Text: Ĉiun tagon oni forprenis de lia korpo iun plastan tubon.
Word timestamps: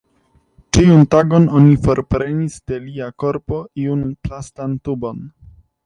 Ĉiun 0.77 1.03
tagon 1.15 1.45
oni 1.59 1.75
forprenis 1.85 2.57
de 2.73 2.81
lia 2.89 3.13
korpo 3.25 3.63
iun 3.87 4.05
plastan 4.27 4.79
tubon. 4.89 5.27